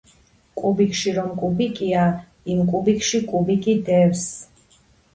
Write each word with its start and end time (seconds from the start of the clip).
კუბიკში 0.61 1.13
რომ 1.17 1.27
კუბიკია, 1.43 2.07
იმ 2.57 2.65
კუბიკში 2.75 3.23
კუბიკი 3.31 3.81
დევს. 3.95 4.29